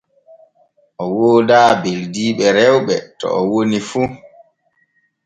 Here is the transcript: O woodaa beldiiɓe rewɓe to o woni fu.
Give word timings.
O 1.03 1.05
woodaa 1.17 1.71
beldiiɓe 1.81 2.45
rewɓe 2.57 2.95
to 3.19 3.25
o 3.39 3.41
woni 3.51 3.79
fu. 3.89 4.01